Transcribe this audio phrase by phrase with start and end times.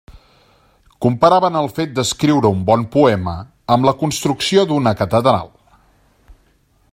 [1.05, 3.35] Comparaven el fet d'escriure un bon poema
[3.77, 5.53] amb la construcció d'una catedral.